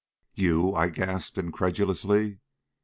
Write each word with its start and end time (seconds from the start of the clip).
"You!" 0.33 0.73
I 0.73 0.87
gasped 0.89 1.37
incredulously. 1.37 2.39